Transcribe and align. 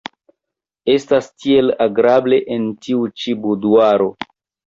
Estas 0.93 1.27
tiel 1.43 1.69
agrable 1.85 2.41
en 2.57 2.65
tiu 2.87 3.05
ĉi 3.25 3.35
buduaro. 3.45 4.09